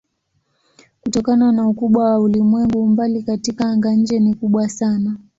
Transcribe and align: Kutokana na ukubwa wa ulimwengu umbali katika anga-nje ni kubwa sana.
Kutokana 1.01 1.51
na 1.51 1.67
ukubwa 1.67 2.03
wa 2.05 2.19
ulimwengu 2.19 2.83
umbali 2.83 3.23
katika 3.23 3.65
anga-nje 3.65 4.19
ni 4.19 4.33
kubwa 4.33 4.69
sana. 4.69 5.15